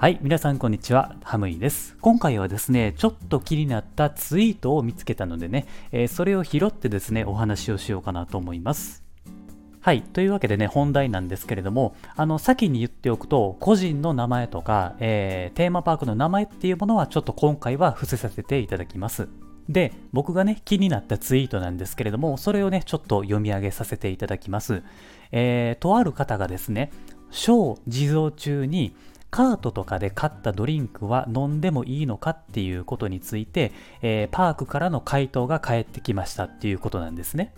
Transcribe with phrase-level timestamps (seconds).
[0.00, 1.14] はい、皆さんこんにちは。
[1.22, 1.94] ハムイです。
[2.00, 9.04] 今回はですね、ちょっと気になったツイートを見つけたのでね、えー、それを拾ってですね、お話をしようかなと思います。
[9.82, 10.00] はい。
[10.00, 19.28] というわけでね、本題なんですけれども、あの、先に言っておくと、個人の名前とか、えー、テーマパークの名前っていうものは、ちょっと今回は伏せさせていただきます。
[19.68, 24.82] で、僕がね、気になったツイートなんですけれども、それをね、ちょっと読み上げさせていただきます。
[25.30, 26.90] えー、とある方がですね、
[27.30, 28.94] 小地蔵中に、
[29.30, 33.72] カートとかで買ったドリンクは飲んでもいいのかっていうことについて、
[34.02, 37.54] えー、パークからの回答が返ってきましたっていうことなんですね。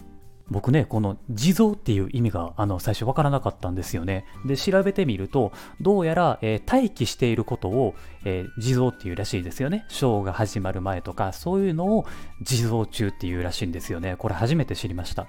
[0.50, 4.26] 僕ね、この地蔵っていう意味があの最初わからなかったんですよね。
[4.44, 9.86] で、調べてみると、どうやら、えー、待機していることを、えー、地蔵っていうらしいですよね。
[9.88, 12.06] ショーが始まる前とか、そういうのを
[12.42, 14.16] 地蔵中っていうらしいんですよね。
[14.18, 15.26] これ初めて知りました。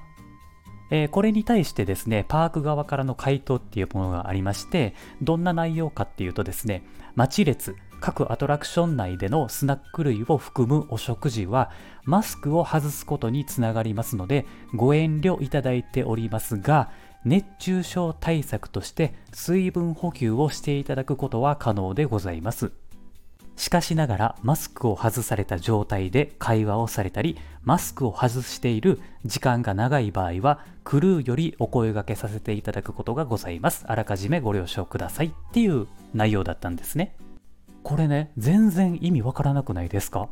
[0.96, 4.94] えー、これに対してですね、パーク側からの回答っていうものがありまして、
[5.24, 6.84] どんな内容かっていうとですね、
[7.16, 11.72] 待ち列、各アトラクション内でのスナック類を含むお食事は、
[12.04, 16.92] マスクを外すことにつながりますので、ご遠慮いただいておりますが、
[17.26, 22.72] 熱中症対策として水分補給をしていただくことは可能でございます。
[23.56, 33.86] しかしながらマスクを外された状態で会話をされたり、マスクを外している時間が長い場合は、クルーよりお声掛けさせていただくことがございます。
[33.88, 37.16] あらかじめご了承くださいっていう内容だったんですね。
[37.84, 40.30] これね、全然意味わからなくないですか？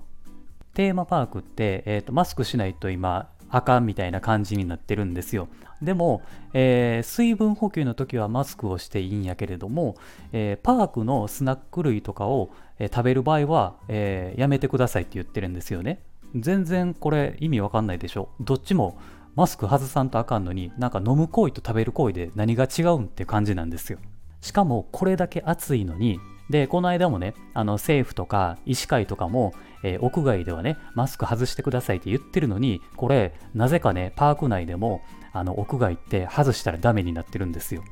[0.73, 5.47] テーマパークって、えーと、マスクしないと今、あかんみたいな感じになってるんですよ。
[5.81, 6.21] でも、
[6.53, 9.95] えー、水分補給の時はマスクをしていいんやけれども、
[10.31, 15.99] えー、パークのスナック類とかを、えー、食べる場合は、えやめてくださいって言ってるんですよね。
[16.35, 18.29] 全然これ意味わかんないでしょ。
[18.39, 18.97] どっちも
[19.35, 23.99] マスク外さんとあかんのに、なんか飲む行為と食べる行為で何が違うんって感じなんですよ。
[24.41, 35.01] しかもこれだけ暑いのに、で、この間もね、あの政府とか医師会とかも、えー、屋外ではね、マスク外してくださいって言ってるのに、これ、なぜかね、パーク内でも、
[35.33, 37.83] あの、屋外って外したらダメになってるんですよ。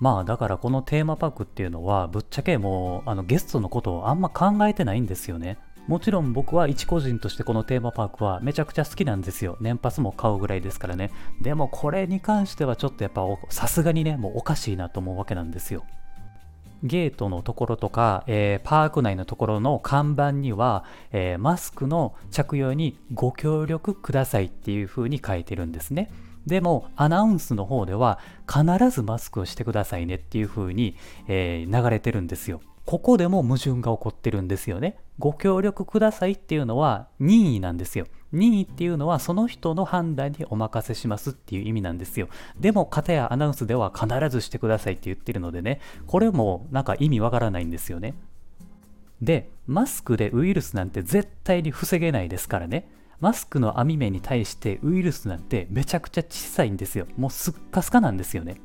[0.00, 5.58] まあだからこのテーマパークっていうのはぶっちゃけもうあのゲストのことをあんま考えてないんですよね。
[5.86, 9.56] もちろん僕は一個人としてこのテーマパークはめちゃくちゃ好きなんですよ。
[9.60, 11.10] 年パスも買うぐらいですからね。
[11.42, 15.84] でもこれに関してはちょっとやっぱさすがにね、もうおかしいなと思うわけなんですよ。
[16.84, 26.12] ゲートのところとか、えー、パーク内のところの看板には、えー、マスクの着用にご協力くださいっていう風に書いてるんですね。
[26.46, 30.94] でも、アナウンスの方では、必ずマスクをしてくださいねっていう風に、
[31.26, 32.60] えー、流れてるんですよ。
[32.84, 34.98] ここでも矛盾が起こってるんですよね。
[35.18, 38.06] ご協力くださいっていうのは任意なんですよ。
[38.34, 42.28] 任意っていうのはその人の判断にお任せしますっていう意味なんですよ。
[42.58, 48.14] でも、片やアナウンスでは必ずしてくださいって言ってるのでね、これもなんか意味わからないんですよね。
[49.22, 52.88] で、マスクでウイルスなんて絶対に防げないですからね。
[53.20, 57.06] マスクの網目に対してウイルスなんてめちゃくちゃ小さいんですよ。
[57.16, 58.56] もうすっかすかなんですよね。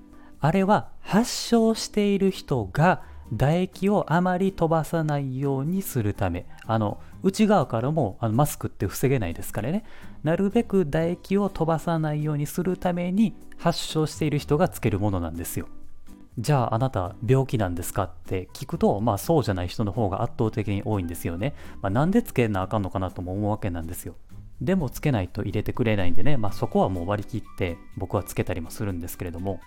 [0.42, 3.02] あれは発症している人が
[3.32, 9.84] 唾液をあまり飛ばさないようにするため、あの、内側からもあのマスクって防げないですからね、
[10.24, 15.68] なるべく唾液を飛ばさないようにするために発症している人がつけるものなんですよ。
[16.38, 21.54] じゃああなた病気なんですかって聞くと、まあそうじゃない人の方が圧倒的に多いんですよね。
[21.82, 24.16] まあ、なんでつけなあかんのかなとも思うわけなんですよ。
[24.62, 29.60] でもつけないと入れてくれないんでね、まあそこはもう割り切って僕はつけたりもするんですけれども、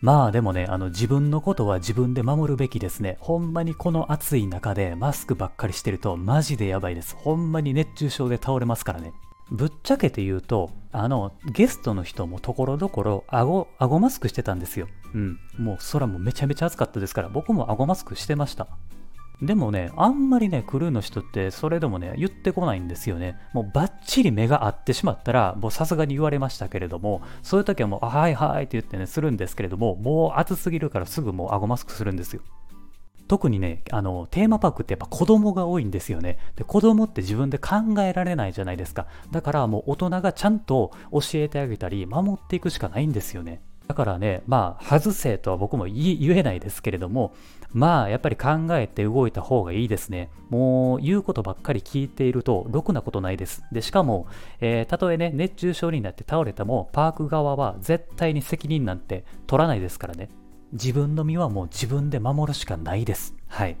[0.00, 3.16] まあでもね、あの自分のことは自分で守るべきですね。
[3.20, 7.16] ほんまにこの暑い中でマスクばっかりしてるとマジでやばいです。
[7.16, 9.12] ほんまに熱中症で倒れますからね。
[9.50, 14.88] ぶっちゃけて言うと、あの、ゲストの人もところどころ、顎、顎マスクしてたんですよ。
[15.14, 15.38] うん。
[15.58, 18.68] もう空もめちゃめちゃ暑かったですから、僕も顎マスクしてました。
[19.40, 23.36] でもね、あんまりね、クルーの人ってそれでもね、言ってこないんですよね。
[23.52, 32.42] もうバッチリ目が合ってしまったら、もうさすがに言われましたけれども、そういう時はもう、はいはいって言ってね、するんですけれども、もう暑すぎるからすぐもう顎マスクするんですよ。
[33.28, 36.38] 特にね、あの、テーマパークってやっぱ子供が多いんですよね。
[36.56, 39.06] で、子供って自分で考えられないじゃないですか。
[39.30, 43.60] だからもう大人がちゃんと教えてあげたり、守っていくしかないんですよね。
[43.88, 47.32] だからね、まあ、外せとは僕も言えないですけれども、
[47.72, 50.28] まあ、やっぱり考えて動いた方がいいですね。
[50.50, 53.62] もう、言うことばっかり聞いていると、ろくなことないです。
[53.72, 54.26] で、しかも、
[54.60, 60.28] えー、たとえね、熱中症になって倒れても、パーク側は絶対に責任なんて取らないですからね。
[60.72, 63.34] 自分の身はもう自分で守るしかないです。
[63.46, 63.78] はい。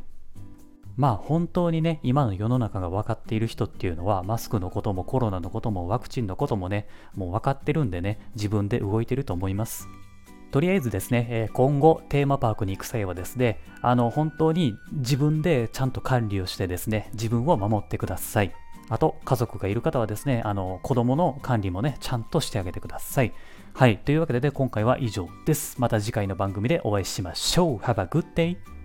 [0.98, 9.88] まあ本当にね、今の世の中が分かっている人っていうのは、マスクのこともコロナのこともワクチンのこともね、もう分かってるんでね、自分で動いてると思います。
[10.50, 18.52] とりあえずですね、え今後テーマパークに行く際はですね、あの本当に自分でちゃんと管理をしてですね、自分を守ってください。
[18.88, 23.32] あと、家族がいる方はですね、あの子供の管理もね、ちゃんとしてあげてください。
[23.72, 25.80] はい、というわけで、ね、今回は以上です。
[25.80, 27.76] また次回の番組でお会いしましょう。
[27.76, 28.77] Have a good day!